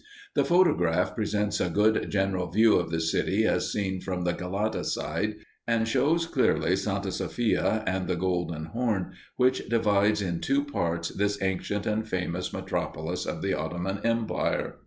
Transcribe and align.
The 0.33 0.43
photograph 0.43 1.13
presents 1.13 1.59
a 1.61 1.69
good 1.69 2.09
general 2.09 2.47
view 2.49 2.75
of 2.75 2.89
the 2.89 2.99
city 2.99 3.45
as 3.45 3.71
seen 3.71 4.01
from 4.01 4.23
the 4.23 4.33
Galata 4.33 4.83
side; 4.83 5.35
and 5.67 5.87
shows 5.87 6.25
clearly 6.25 6.75
Santa 6.75 7.11
Sophia 7.11 7.83
and 7.85 8.07
the 8.07 8.15
Golden 8.15 8.65
Horn 8.65 9.11
which 9.35 9.69
divides 9.69 10.19
in 10.19 10.39
two 10.39 10.63
parts 10.65 11.09
this 11.09 11.39
ancient 11.43 11.85
and 11.85 12.09
famous 12.09 12.51
metropolis 12.51 13.27
of 13.27 13.43
the 13.43 13.53
Ottoman 13.53 13.99
Empire. 14.03 14.79